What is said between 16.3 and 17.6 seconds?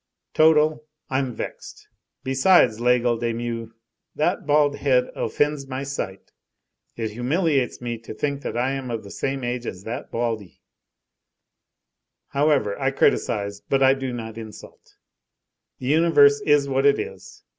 is what it is.